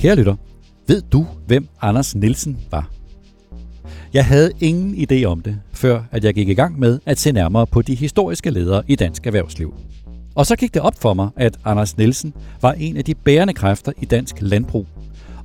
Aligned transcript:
Kære 0.00 0.16
lytter, 0.16 0.36
ved 0.86 1.02
du, 1.12 1.26
hvem 1.46 1.68
Anders 1.80 2.14
Nielsen 2.14 2.58
var? 2.70 2.90
Jeg 4.12 4.24
havde 4.24 4.50
ingen 4.60 4.94
idé 4.94 5.24
om 5.24 5.40
det, 5.40 5.60
før 5.72 6.02
at 6.10 6.24
jeg 6.24 6.34
gik 6.34 6.48
i 6.48 6.54
gang 6.54 6.78
med 6.78 6.98
at 7.06 7.18
se 7.18 7.32
nærmere 7.32 7.66
på 7.66 7.82
de 7.82 7.94
historiske 7.94 8.50
ledere 8.50 8.82
i 8.88 8.96
dansk 8.96 9.26
erhvervsliv. 9.26 9.74
Og 10.34 10.46
så 10.46 10.56
gik 10.56 10.74
det 10.74 10.82
op 10.82 10.94
for 11.00 11.14
mig, 11.14 11.28
at 11.36 11.58
Anders 11.64 11.96
Nielsen 11.96 12.34
var 12.62 12.72
en 12.72 12.96
af 12.96 13.04
de 13.04 13.14
bærende 13.14 13.54
kræfter 13.54 13.92
i 14.02 14.04
dansk 14.04 14.36
landbrug, 14.40 14.86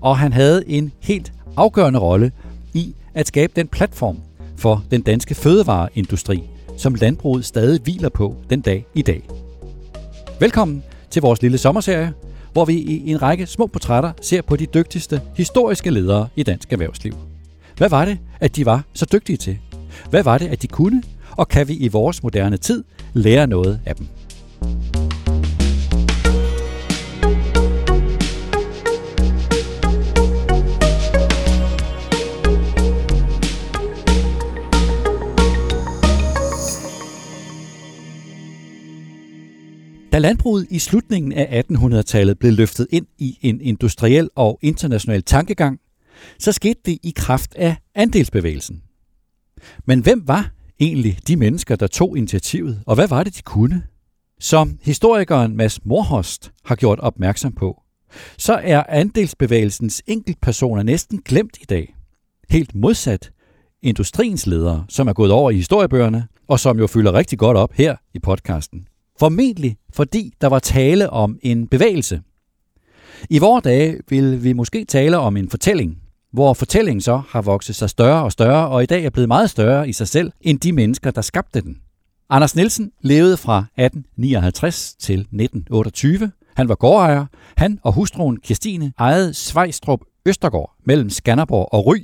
og 0.01 0.17
han 0.17 0.33
havde 0.33 0.69
en 0.69 0.91
helt 1.01 1.33
afgørende 1.57 1.99
rolle 1.99 2.31
i 2.73 2.95
at 3.13 3.27
skabe 3.27 3.53
den 3.55 3.67
platform 3.67 4.17
for 4.57 4.83
den 4.91 5.01
danske 5.01 5.35
fødevareindustri, 5.35 6.43
som 6.77 6.95
landbruget 6.95 7.45
stadig 7.45 7.81
hviler 7.81 8.09
på 8.09 8.35
den 8.49 8.61
dag 8.61 8.85
i 8.93 9.01
dag. 9.01 9.21
Velkommen 10.39 10.83
til 11.09 11.21
vores 11.21 11.41
lille 11.41 11.57
sommerserie, 11.57 12.13
hvor 12.55 12.65
vi 12.65 12.73
i 12.73 13.11
en 13.11 13.21
række 13.21 13.45
små 13.45 13.67
portrætter 13.67 14.11
ser 14.21 14.41
på 14.41 14.55
de 14.55 14.65
dygtigste 14.65 15.21
historiske 15.35 15.89
ledere 15.89 16.27
i 16.35 16.43
dansk 16.43 16.73
erhvervsliv. 16.73 17.13
Hvad 17.77 17.89
var 17.89 18.05
det, 18.05 18.17
at 18.39 18.55
de 18.55 18.65
var 18.65 18.83
så 18.93 19.05
dygtige 19.13 19.37
til? 19.37 19.57
Hvad 20.09 20.23
var 20.23 20.37
det, 20.37 20.47
at 20.47 20.61
de 20.61 20.67
kunne? 20.67 21.03
Og 21.31 21.47
kan 21.47 21.67
vi 21.67 21.73
i 21.73 21.87
vores 21.87 22.23
moderne 22.23 22.57
tid 22.57 22.83
lære 23.13 23.47
noget 23.47 23.79
af 23.85 23.95
dem? 23.95 24.07
Landbruget 40.25 40.67
i 40.69 40.79
slutningen 40.79 41.31
af 41.33 41.63
1800-tallet 41.71 42.39
blev 42.39 42.51
løftet 42.51 42.87
ind 42.91 43.05
i 43.17 43.39
en 43.41 43.61
industriel 43.61 44.29
og 44.35 44.59
international 44.61 45.23
tankegang, 45.23 45.79
så 46.39 46.51
skete 46.51 46.79
det 46.85 46.97
i 47.03 47.13
kraft 47.15 47.55
af 47.55 47.75
andelsbevægelsen. 47.95 48.81
Men 49.85 49.99
hvem 49.99 50.27
var 50.27 50.51
egentlig 50.79 51.19
de 51.27 51.35
mennesker, 51.35 51.75
der 51.75 51.87
tog 51.87 52.17
initiativet, 52.17 52.81
og 52.85 52.95
hvad 52.95 53.07
var 53.07 53.23
det, 53.23 53.37
de 53.37 53.41
kunne? 53.41 53.83
Som 54.39 54.79
historikeren 54.81 55.57
Mads 55.57 55.85
Morhost 55.85 56.51
har 56.65 56.75
gjort 56.75 56.99
opmærksom 56.99 57.51
på, 57.51 57.81
så 58.37 58.53
er 58.53 58.83
andelsbevægelsens 58.89 60.01
enkeltpersoner 60.07 60.83
næsten 60.83 61.21
glemt 61.25 61.57
i 61.61 61.65
dag. 61.65 61.95
Helt 62.49 62.75
modsat 62.75 63.31
industriens 63.81 64.47
ledere, 64.47 64.85
som 64.89 65.07
er 65.07 65.13
gået 65.13 65.31
over 65.31 65.51
i 65.51 65.55
historiebøgerne, 65.55 66.27
og 66.47 66.59
som 66.59 66.79
jo 66.79 66.87
fylder 66.87 67.13
rigtig 67.13 67.39
godt 67.39 67.57
op 67.57 67.73
her 67.73 67.95
i 68.13 68.19
podcasten. 68.19 68.87
Formentlig 69.19 69.77
fordi 69.93 70.33
der 70.41 70.47
var 70.47 70.59
tale 70.59 71.09
om 71.09 71.39
en 71.41 71.67
bevægelse. 71.67 72.21
I 73.29 73.39
vore 73.39 73.61
dage 73.61 73.99
vil 74.09 74.43
vi 74.43 74.53
måske 74.53 74.85
tale 74.85 75.17
om 75.17 75.37
en 75.37 75.49
fortælling, 75.49 75.97
hvor 76.31 76.53
fortællingen 76.53 77.01
så 77.01 77.21
har 77.29 77.41
vokset 77.41 77.75
sig 77.75 77.89
større 77.89 78.23
og 78.23 78.31
større, 78.31 78.67
og 78.67 78.83
i 78.83 78.85
dag 78.85 79.05
er 79.05 79.09
blevet 79.09 79.27
meget 79.27 79.49
større 79.49 79.89
i 79.89 79.93
sig 79.93 80.07
selv 80.07 80.31
end 80.41 80.59
de 80.59 80.71
mennesker, 80.71 81.11
der 81.11 81.21
skabte 81.21 81.61
den. 81.61 81.77
Anders 82.29 82.55
Nielsen 82.55 82.91
levede 83.01 83.37
fra 83.37 83.57
1859 83.57 84.95
til 84.99 85.19
1928. 85.19 86.31
Han 86.55 86.69
var 86.69 86.75
gårdejer. 86.75 87.25
Han 87.57 87.79
og 87.83 87.93
hustruen 87.93 88.37
Kirstine 88.37 88.93
ejede 88.99 89.33
Svejstrup 89.33 89.99
Østergård 90.25 90.75
mellem 90.83 91.09
Skanderborg 91.09 91.69
og 91.71 91.85
Ry, 91.85 91.97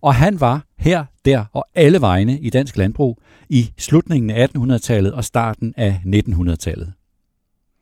og 0.00 0.14
han 0.14 0.40
var 0.40 0.64
her, 0.78 1.04
der 1.24 1.44
og 1.52 1.64
alle 1.74 2.00
vegne 2.00 2.40
i 2.40 2.50
dansk 2.50 2.76
landbrug 2.76 3.18
i 3.48 3.72
slutningen 3.78 4.30
af 4.30 4.46
1800-tallet 4.46 5.12
og 5.12 5.24
starten 5.24 5.74
af 5.76 6.00
1900-tallet. 6.06 6.92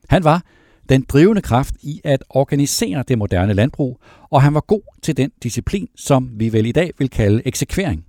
Han 0.08 0.24
var 0.24 0.42
den 0.88 1.04
drivende 1.08 1.42
kraft 1.42 1.74
i 1.82 2.00
at 2.04 2.24
organisere 2.30 3.04
det 3.08 3.18
moderne 3.18 3.52
landbrug, 3.52 4.00
og 4.30 4.42
han 4.42 4.54
var 4.54 4.60
god 4.60 4.82
til 5.02 5.16
den 5.16 5.30
disciplin, 5.42 5.88
som 5.96 6.30
vi 6.32 6.52
vel 6.52 6.66
i 6.66 6.72
dag 6.72 6.90
vil 6.98 7.10
kalde 7.10 7.42
eksekvering. 7.44 8.04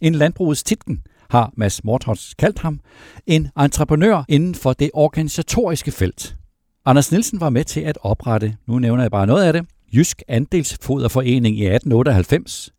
En 0.00 0.14
landbrugets 0.14 0.62
titken 0.62 1.02
har 1.30 1.52
Mads 1.56 1.84
Morthots 1.84 2.34
kaldt 2.34 2.58
ham, 2.58 2.80
en 3.26 3.48
entreprenør 3.58 4.24
inden 4.28 4.54
for 4.54 4.72
det 4.72 4.90
organisatoriske 4.94 5.90
felt. 5.90 6.36
Anders 6.84 7.10
Nielsen 7.12 7.40
var 7.40 7.50
med 7.50 7.64
til 7.64 7.80
at 7.80 7.98
oprette, 8.02 8.56
nu 8.66 8.78
nævner 8.78 9.04
jeg 9.04 9.10
bare 9.10 9.26
noget 9.26 9.44
af 9.44 9.52
det, 9.52 9.66
Jysk 9.94 10.22
Andelsfoderforening 10.28 11.58
i 11.58 11.66
1898, 11.66 12.72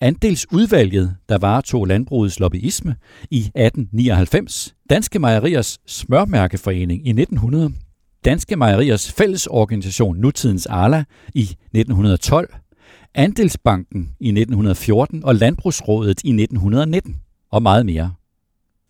Andelsudvalget, 0.00 1.16
der 1.28 1.38
varetog 1.38 1.86
landbrugets 1.86 2.40
lobbyisme 2.40 2.96
i 3.30 3.38
1899, 3.38 4.74
Danske 4.90 5.18
Mejeriers 5.18 5.78
Smørmærkeforening 5.86 7.06
i 7.06 7.10
1900, 7.10 7.72
Danske 8.24 8.56
Mejeriers 8.56 9.12
Fællesorganisation 9.12 10.16
Nutidens 10.16 10.66
Arla 10.66 11.04
i 11.34 11.42
1912, 11.42 12.54
Andelsbanken 13.14 14.10
i 14.20 14.28
1914 14.28 15.24
og 15.24 15.34
Landbrugsrådet 15.34 16.20
i 16.24 16.28
1919 16.28 17.16
og 17.50 17.62
meget 17.62 17.86
mere. 17.86 18.14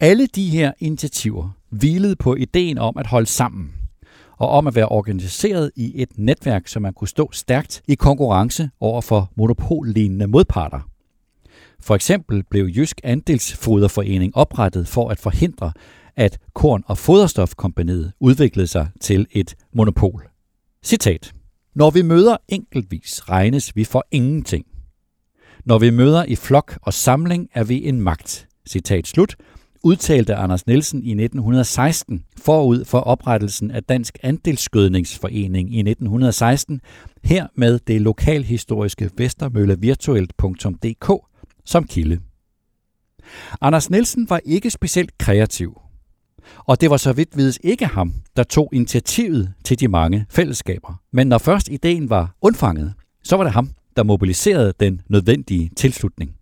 Alle 0.00 0.26
de 0.26 0.48
her 0.48 0.72
initiativer 0.78 1.50
hvilede 1.70 2.16
på 2.16 2.34
ideen 2.34 2.78
om 2.78 2.96
at 2.96 3.06
holde 3.06 3.26
sammen 3.26 3.72
og 4.38 4.48
om 4.48 4.66
at 4.66 4.74
være 4.74 4.88
organiseret 4.88 5.70
i 5.76 6.02
et 6.02 6.08
netværk, 6.16 6.68
så 6.68 6.80
man 6.80 6.94
kunne 6.94 7.08
stå 7.08 7.30
stærkt 7.32 7.82
i 7.88 7.94
konkurrence 7.94 8.70
over 8.80 9.00
for 9.00 9.32
monopollignende 9.36 10.26
modparter. 10.26 10.88
For 11.80 11.94
eksempel 11.94 12.42
blev 12.50 12.66
Jysk 12.76 13.00
Andelsfoderforening 13.04 14.36
oprettet 14.36 14.88
for 14.88 15.08
at 15.08 15.18
forhindre, 15.18 15.72
at 16.16 16.38
Korn- 16.54 16.84
og 16.86 16.98
Foderstofkompaniet 16.98 18.12
udviklede 18.20 18.66
sig 18.66 18.88
til 19.00 19.26
et 19.30 19.54
monopol. 19.72 20.28
Citat. 20.84 21.32
Når 21.74 21.90
vi 21.90 22.02
møder 22.02 22.36
enkeltvis, 22.48 23.28
regnes 23.28 23.76
vi 23.76 23.84
for 23.84 24.06
ingenting. 24.10 24.66
Når 25.64 25.78
vi 25.78 25.90
møder 25.90 26.24
i 26.24 26.36
flok 26.36 26.78
og 26.82 26.94
samling, 26.94 27.48
er 27.54 27.64
vi 27.64 27.88
en 27.88 28.00
magt. 28.00 28.48
Citat 28.68 29.06
slut, 29.06 29.36
udtalte 29.86 30.34
Anders 30.34 30.66
Nielsen 30.66 31.02
i 31.02 31.10
1916 31.10 32.24
forud 32.42 32.84
for 32.84 32.98
oprettelsen 32.98 33.70
af 33.70 33.82
Dansk 33.82 34.18
Andelsskødningsforening 34.22 35.74
i 35.74 35.78
1916, 35.78 36.80
her 37.24 37.46
med 37.54 37.78
det 37.86 38.00
lokalhistoriske 38.00 39.10
vestermøllevirtuelt.dk 39.16 41.10
som 41.64 41.86
kilde. 41.86 42.20
Anders 43.60 43.90
Nielsen 43.90 44.30
var 44.30 44.40
ikke 44.44 44.70
specielt 44.70 45.18
kreativ, 45.18 45.80
og 46.58 46.80
det 46.80 46.90
var 46.90 46.96
så 46.96 47.12
vidt 47.12 47.36
vides 47.36 47.58
ikke 47.62 47.86
ham, 47.86 48.12
der 48.36 48.42
tog 48.42 48.68
initiativet 48.72 49.52
til 49.64 49.80
de 49.80 49.88
mange 49.88 50.26
fællesskaber. 50.30 51.00
Men 51.12 51.26
når 51.26 51.38
først 51.38 51.68
ideen 51.68 52.10
var 52.10 52.34
undfanget, 52.40 52.94
så 53.24 53.36
var 53.36 53.44
det 53.44 53.52
ham, 53.52 53.70
der 53.96 54.02
mobiliserede 54.02 54.72
den 54.80 55.00
nødvendige 55.08 55.70
tilslutning. 55.76 56.34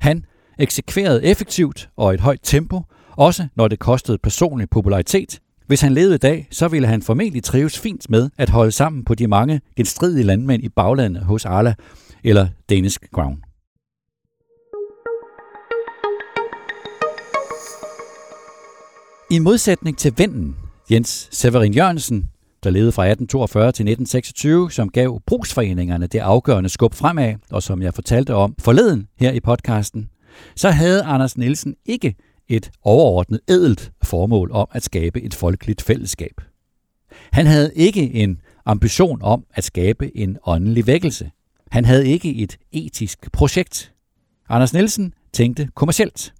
Han 0.00 0.24
eksekverede 0.58 1.24
effektivt 1.24 1.88
og 1.96 2.14
et 2.14 2.20
højt 2.20 2.40
tempo, 2.42 2.82
også 3.16 3.46
når 3.56 3.68
det 3.68 3.78
kostede 3.78 4.18
personlig 4.18 4.70
popularitet. 4.70 5.40
Hvis 5.66 5.80
han 5.80 5.92
levede 5.92 6.14
i 6.14 6.18
dag, 6.18 6.48
så 6.50 6.68
ville 6.68 6.88
han 6.88 7.02
formentlig 7.02 7.44
trives 7.44 7.78
fint 7.78 8.10
med 8.10 8.30
at 8.38 8.50
holde 8.50 8.72
sammen 8.72 9.04
på 9.04 9.14
de 9.14 9.26
mange 9.26 9.60
genstridige 9.76 10.24
landmænd 10.24 10.64
i 10.64 10.68
baglandet 10.68 11.22
hos 11.24 11.44
Arla 11.44 11.74
eller 12.24 12.48
Danish 12.70 12.98
Crown. 13.14 13.44
I 19.30 19.38
modsætning 19.38 19.98
til 19.98 20.12
vennen, 20.16 20.56
Jens 20.90 21.28
Severin 21.32 21.74
Jørgensen, 21.74 22.28
der 22.64 22.70
levede 22.70 22.92
fra 22.92 23.02
1842 23.02 23.62
til 23.62 23.68
1926, 23.68 24.70
som 24.70 24.88
gav 24.88 25.20
brugsforeningerne 25.26 26.06
det 26.06 26.18
afgørende 26.18 26.68
skub 26.68 26.94
fremad, 26.94 27.34
og 27.50 27.62
som 27.62 27.82
jeg 27.82 27.94
fortalte 27.94 28.34
om 28.34 28.54
forleden 28.58 29.06
her 29.18 29.32
i 29.32 29.40
podcasten, 29.40 30.08
så 30.56 30.70
havde 30.70 31.02
Anders 31.02 31.36
Nielsen 31.38 31.74
ikke 31.86 32.14
et 32.48 32.70
overordnet 32.82 33.40
edelt 33.48 33.92
formål 34.02 34.50
om 34.52 34.66
at 34.72 34.82
skabe 34.82 35.22
et 35.22 35.34
folkeligt 35.34 35.82
fællesskab. 35.82 36.40
Han 37.32 37.46
havde 37.46 37.72
ikke 37.74 38.14
en 38.14 38.40
ambition 38.66 39.22
om 39.22 39.44
at 39.54 39.64
skabe 39.64 40.16
en 40.16 40.38
åndelig 40.46 40.86
vækkelse. 40.86 41.30
Han 41.70 41.84
havde 41.84 42.08
ikke 42.08 42.34
et 42.34 42.56
etisk 42.72 43.32
projekt. 43.32 43.92
Anders 44.48 44.72
Nielsen 44.72 45.14
tænkte 45.32 45.68
kommercielt. 45.74 46.34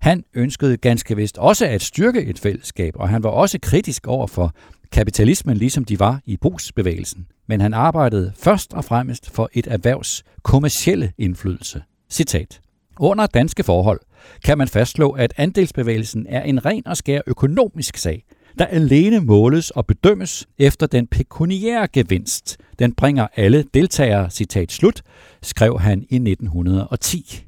Han 0.00 0.24
ønskede 0.34 0.76
ganske 0.76 1.16
vist 1.16 1.38
også 1.38 1.66
at 1.66 1.82
styrke 1.82 2.24
et 2.24 2.38
fællesskab, 2.38 2.94
og 2.96 3.08
han 3.08 3.22
var 3.22 3.28
også 3.30 3.58
kritisk 3.62 4.06
over 4.06 4.26
for 4.26 4.54
kapitalismen, 4.92 5.56
ligesom 5.56 5.84
de 5.84 6.00
var 6.00 6.20
i 6.26 6.36
brugsbevægelsen. 6.36 7.26
Men 7.48 7.60
han 7.60 7.74
arbejdede 7.74 8.32
først 8.36 8.74
og 8.74 8.84
fremmest 8.84 9.30
for 9.30 9.50
et 9.52 9.66
erhvervs 9.66 10.22
kommercielle 10.42 11.12
indflydelse. 11.18 11.82
Citat. 12.10 12.60
Under 13.00 13.26
danske 13.26 13.62
forhold 13.62 14.00
kan 14.44 14.58
man 14.58 14.68
fastslå, 14.68 15.10
at 15.10 15.34
andelsbevægelsen 15.36 16.26
er 16.28 16.42
en 16.42 16.64
ren 16.64 16.86
og 16.86 16.96
skær 16.96 17.20
økonomisk 17.26 17.96
sag, 17.96 18.24
der 18.58 18.66
alene 18.66 19.20
måles 19.20 19.70
og 19.70 19.86
bedømmes 19.86 20.46
efter 20.58 20.86
den 20.86 21.06
pekuniære 21.06 21.88
gevinst. 21.92 22.58
Den 22.78 22.94
bringer 22.94 23.26
alle 23.36 23.64
deltagere, 23.74 24.30
citat 24.30 24.72
slut, 24.72 25.02
skrev 25.42 25.80
han 25.80 26.04
i 26.10 26.14
1910. 26.14 27.44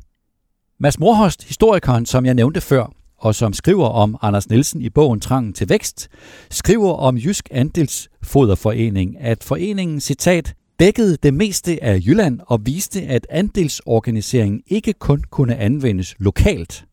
Mads 0.80 0.98
Morhost, 0.98 1.44
historikeren, 1.44 2.06
som 2.06 2.26
jeg 2.26 2.34
nævnte 2.34 2.60
før, 2.60 2.92
og 3.18 3.34
som 3.34 3.52
skriver 3.52 3.86
om 3.88 4.16
Anders 4.22 4.48
Nielsen 4.48 4.82
i 4.82 4.90
bogen 4.90 5.20
Trangen 5.20 5.52
til 5.52 5.68
Vækst, 5.68 6.08
skriver 6.50 6.92
om 6.92 7.16
Jysk 7.16 7.48
Andelsfoderforening, 7.50 9.20
at 9.20 9.44
foreningen, 9.44 10.00
citat, 10.00 10.54
dækkede 10.80 11.16
det 11.22 11.34
meste 11.34 11.84
af 11.84 12.00
Jylland 12.06 12.40
og 12.46 12.66
viste, 12.66 13.02
at 13.02 13.26
andelsorganiseringen 13.30 14.62
ikke 14.66 14.92
kun 14.92 15.22
kunne 15.30 15.56
anvendes 15.56 16.14
lokalt. 16.18 16.84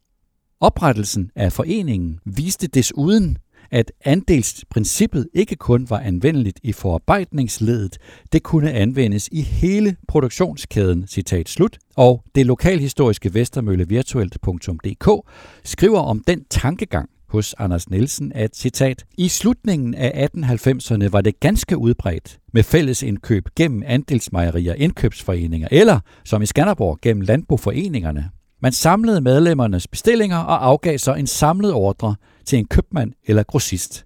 Oprettelsen 0.59 1.31
af 1.35 1.53
foreningen 1.53 2.19
viste 2.25 2.68
desuden, 2.68 3.38
at 3.71 3.91
andelsprincippet 4.06 5.27
ikke 5.33 5.56
kun 5.56 5.89
var 5.89 6.00
anvendeligt 6.00 6.59
i 6.63 6.71
forarbejdningsledet, 6.71 7.97
det 8.31 8.44
kunne 8.44 8.71
anvendes 8.71 9.30
i 9.31 9.41
hele 9.41 9.95
produktionskæden, 10.07 11.07
citat 11.07 11.50
slut. 11.50 11.77
Og 11.95 12.24
det 12.36 12.45
lokalhistoriske 12.45 13.33
Vestermølle 13.33 13.88
Virtuelt.dk 13.88 15.29
skriver 15.63 16.00
om 16.00 16.24
den 16.27 16.44
tankegang 16.50 17.09
hos 17.33 17.56
Anders 17.57 17.89
Nielsen, 17.89 18.31
at 18.35 18.56
citat, 18.56 19.06
i 19.18 19.27
slutningen 19.27 19.94
af 19.95 20.30
1890'erne 20.35 21.09
var 21.09 21.21
det 21.21 21.39
ganske 21.39 21.77
udbredt 21.77 22.39
med 22.53 22.63
fælles 22.63 23.03
indkøb 23.03 23.50
gennem 23.56 23.83
andelsmejerier, 23.85 24.74
indkøbsforeninger 24.74 25.68
eller, 25.71 26.00
som 26.25 26.41
i 26.41 26.45
Skanderborg, 26.45 27.00
gennem 27.01 27.21
landboforeningerne. 27.21 28.30
Man 28.62 28.71
samlede 28.71 29.21
medlemmernes 29.21 29.88
bestillinger 29.88 30.38
og 30.38 30.65
afgav 30.65 30.97
så 30.97 31.13
en 31.13 31.27
samlet 31.27 31.74
ordre 31.74 32.15
til 32.45 32.59
en 32.59 32.65
købmand 32.65 33.13
eller 33.25 33.44
grossist. 33.44 34.06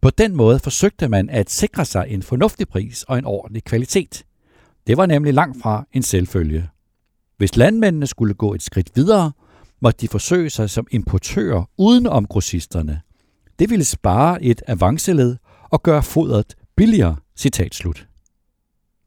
På 0.00 0.10
den 0.10 0.36
måde 0.36 0.58
forsøgte 0.58 1.08
man 1.08 1.30
at 1.30 1.50
sikre 1.50 1.84
sig 1.84 2.06
en 2.08 2.22
fornuftig 2.22 2.68
pris 2.68 3.02
og 3.02 3.18
en 3.18 3.24
ordentlig 3.24 3.64
kvalitet. 3.64 4.24
Det 4.86 4.96
var 4.96 5.06
nemlig 5.06 5.34
langt 5.34 5.62
fra 5.62 5.86
en 5.92 6.02
selvfølge. 6.02 6.68
Hvis 7.36 7.56
landmændene 7.56 8.06
skulle 8.06 8.34
gå 8.34 8.54
et 8.54 8.62
skridt 8.62 8.90
videre, 8.94 9.32
måtte 9.82 10.00
de 10.00 10.08
forsøge 10.08 10.50
sig 10.50 10.70
som 10.70 10.86
importører 10.90 11.64
uden 11.78 12.06
om 12.06 12.26
grossisterne. 12.26 13.00
Det 13.58 13.70
ville 13.70 13.84
spare 13.84 14.42
et 14.42 14.62
avanceled 14.66 15.36
og 15.70 15.82
gøre 15.82 16.02
fodret 16.02 16.54
billigere, 16.76 17.16
citat 17.36 17.74
slut. 17.74 18.06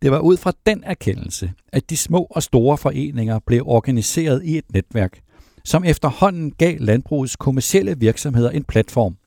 Det 0.01 0.11
var 0.11 0.19
ud 0.19 0.37
fra 0.37 0.51
den 0.65 0.83
erkendelse, 0.83 1.53
at 1.73 1.89
de 1.89 1.97
små 1.97 2.27
og 2.29 2.43
store 2.43 2.77
foreninger 2.77 3.39
blev 3.39 3.63
organiseret 3.65 4.43
i 4.43 4.57
et 4.57 4.65
netværk, 4.73 5.19
som 5.63 5.83
efterhånden 5.83 6.51
gav 6.51 6.77
landbrugets 6.79 7.35
kommercielle 7.35 7.99
virksomheder 7.99 8.49
en 8.49 8.63
platform, 8.63 9.17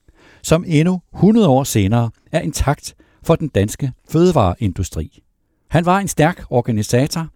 som 0.43 0.65
endnu 0.67 1.01
100 1.15 1.49
år 1.49 1.65
senere 1.65 2.11
er 2.33 2.41
intakt 2.41 2.95
for 3.23 3.35
den 3.35 3.49
danske 3.49 3.93
fødevareindustri. 4.11 5.23
Han 5.69 5.87
var 5.87 5.99
en 5.99 6.09
stærk 6.09 6.45
organisator. 6.51 7.29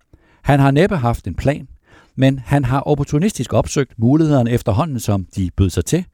Han 0.42 0.60
har 0.60 0.70
næppe 0.70 0.96
haft 0.96 1.26
en 1.26 1.34
plan, 1.34 1.68
men 2.16 2.38
han 2.38 2.64
har 2.64 2.80
opportunistisk 2.80 3.52
opsøgt 3.52 3.98
mulighederne 3.98 4.50
efterhånden, 4.50 5.00
som 5.00 5.26
de 5.36 5.50
bød 5.56 5.70
sig 5.70 5.84
til. 5.84 6.04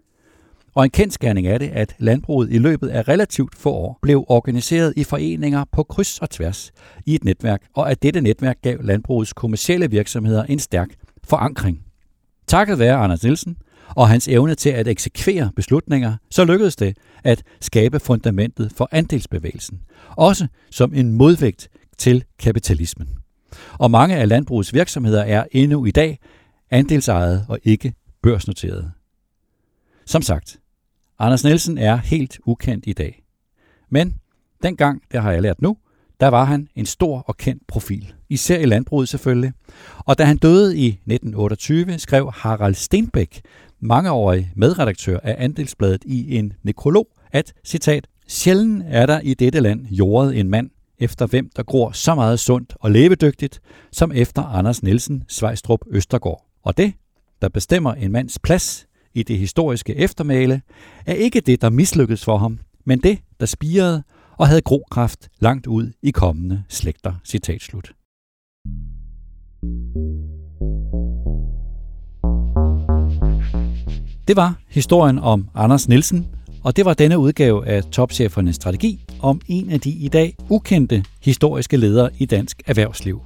Og 0.74 0.84
en 0.84 0.90
kendskærning 0.90 1.46
er 1.46 1.58
det, 1.58 1.68
at 1.68 1.94
landbruget 1.98 2.52
i 2.52 2.58
løbet 2.58 2.88
af 2.88 3.08
relativt 3.08 3.54
få 3.54 3.70
år 3.70 3.98
blev 4.02 4.24
organiseret 4.28 4.92
i 4.96 5.04
foreninger 5.04 5.64
på 5.72 5.82
kryds 5.82 6.18
og 6.18 6.30
tværs 6.30 6.72
i 7.06 7.14
et 7.14 7.24
netværk, 7.24 7.62
og 7.74 7.90
at 7.90 8.02
dette 8.02 8.20
netværk 8.20 8.58
gav 8.62 8.78
landbrugets 8.82 9.32
kommercielle 9.32 9.90
virksomheder 9.90 10.44
en 10.44 10.58
stærk 10.58 10.88
forankring. 11.24 11.80
Takket 12.46 12.78
være 12.78 12.96
Anders 12.96 13.22
Nielsen 13.22 13.56
og 13.96 14.08
hans 14.08 14.28
evne 14.28 14.54
til 14.54 14.70
at 14.70 14.88
eksekvere 14.88 15.50
beslutninger, 15.56 16.14
så 16.30 16.44
lykkedes 16.44 16.76
det 16.76 16.96
at 17.24 17.42
skabe 17.60 18.00
fundamentet 18.00 18.72
for 18.76 18.88
andelsbevægelsen, 18.92 19.80
også 20.16 20.46
som 20.70 20.94
en 20.94 21.12
modvægt 21.12 21.68
til 21.98 22.24
kapitalismen. 22.38 23.18
Og 23.78 23.90
mange 23.90 24.16
af 24.16 24.28
landbrugets 24.28 24.74
virksomheder 24.74 25.22
er 25.22 25.44
endnu 25.52 25.84
i 25.84 25.90
dag 25.90 26.18
andelsejede 26.70 27.46
og 27.48 27.58
ikke 27.64 27.94
børsnoterede. 28.22 28.90
Som 30.06 30.22
sagt, 30.22 30.58
Anders 31.18 31.44
Nielsen 31.44 31.78
er 31.78 31.96
helt 31.96 32.38
ukendt 32.44 32.84
i 32.86 32.92
dag. 32.92 33.22
Men 33.90 34.14
dengang, 34.62 35.02
det 35.12 35.22
har 35.22 35.32
jeg 35.32 35.42
lært 35.42 35.62
nu, 35.62 35.76
der 36.20 36.28
var 36.28 36.44
han 36.44 36.68
en 36.74 36.86
stor 36.86 37.18
og 37.26 37.36
kendt 37.36 37.66
profil. 37.66 38.12
Især 38.28 38.58
i 38.58 38.64
landbruget 38.64 39.08
selvfølgelig. 39.08 39.52
Og 39.98 40.18
da 40.18 40.24
han 40.24 40.36
døde 40.36 40.76
i 40.76 40.88
1928, 40.88 41.98
skrev 41.98 42.32
Harald 42.34 42.74
Stenbæk, 42.74 43.40
mangeårig 43.80 44.52
medredaktør 44.56 45.18
af 45.22 45.36
Andelsbladet 45.38 46.04
i 46.06 46.36
en 46.36 46.52
nekrolog, 46.62 47.08
at, 47.32 47.52
citat, 47.64 48.06
Sjælden 48.28 48.82
er 48.82 49.06
der 49.06 49.20
i 49.20 49.34
dette 49.34 49.60
land 49.60 49.86
jordet 49.86 50.38
en 50.38 50.50
mand, 50.50 50.70
efter 51.00 51.26
hvem 51.26 51.50
der 51.56 51.62
gror 51.62 51.90
så 51.92 52.14
meget 52.14 52.40
sundt 52.40 52.74
og 52.80 52.90
levedygtigt, 52.90 53.60
som 53.92 54.12
efter 54.12 54.42
Anders 54.42 54.82
Nielsen 54.82 55.24
Svejstrup 55.28 55.80
Østergaard. 55.90 56.44
Og 56.62 56.76
det, 56.76 56.92
der 57.42 57.48
bestemmer 57.48 57.94
en 57.94 58.12
mands 58.12 58.38
plads 58.38 58.86
i 59.14 59.22
det 59.22 59.38
historiske 59.38 59.96
eftermæle, 59.96 60.62
er 61.06 61.14
ikke 61.14 61.40
det, 61.40 61.62
der 61.62 61.70
mislykkedes 61.70 62.24
for 62.24 62.36
ham, 62.36 62.58
men 62.84 62.98
det, 62.98 63.18
der 63.40 63.46
spirede 63.46 64.02
og 64.36 64.48
havde 64.48 64.62
grokraft 64.62 65.28
langt 65.40 65.66
ud 65.66 65.92
i 66.02 66.10
kommende 66.10 66.62
slægter. 66.68 67.12
Citat 67.24 67.62
slut. 67.62 67.92
Det 74.28 74.36
var 74.36 74.60
historien 74.68 75.18
om 75.18 75.48
Anders 75.54 75.88
Nielsen, 75.88 76.26
og 76.64 76.76
det 76.76 76.84
var 76.84 76.94
denne 76.94 77.18
udgave 77.18 77.66
af 77.66 77.84
Topchefernes 77.84 78.56
Strategi 78.56 79.07
om 79.20 79.41
en 79.47 79.70
af 79.70 79.81
de 79.81 79.91
i 79.91 80.09
dag 80.09 80.35
ukendte 80.49 81.05
historiske 81.23 81.76
ledere 81.76 82.11
i 82.19 82.26
dansk 82.26 82.62
erhvervsliv. 82.67 83.20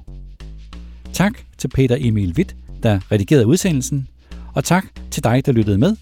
Tak 1.13 1.33
til 1.57 1.67
Peter 1.67 1.97
Emil 1.99 2.33
Witt, 2.37 2.55
der 2.83 3.11
redigerede 3.11 3.47
udsendelsen, 3.47 4.07
og 4.53 4.63
tak 4.63 4.85
til 5.11 5.23
dig, 5.23 5.45
der 5.45 5.51
lyttede 5.51 5.77
med. 5.77 5.95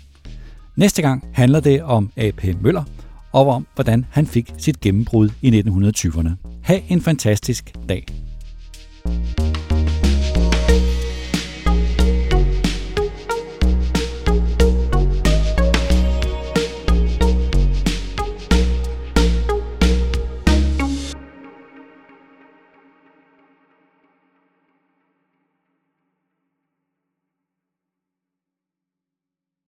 Næste 0.76 1.02
gang 1.02 1.28
handler 1.34 1.60
det 1.60 1.84
om 1.84 2.12
A.P. 2.16 2.62
Møller 2.62 2.84
og 3.32 3.48
om, 3.48 3.68
hvordan 3.76 4.06
han 4.12 4.28
fik 4.28 4.54
sit 4.58 4.80
gennembrud 4.80 5.30
i 5.42 5.62
1920'erne. 5.62 6.30
Ha' 6.64 6.80
en 6.90 7.02
fantastisk 7.02 7.74
dag. 7.90 8.06